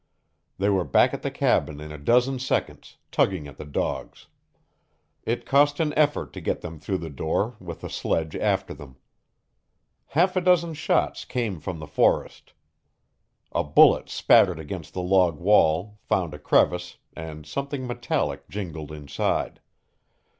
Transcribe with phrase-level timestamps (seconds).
[0.57, 4.25] They were back at the cabin in a dozen seconds, tugging at the dogs.
[5.25, 8.95] It cost an effort to get them through the door, with the sledge after them.
[10.07, 12.53] Half a dozen shots came from the forest.
[13.51, 19.59] A bullet spattered against the log wall, found a crevice, and something metallic jingled inside.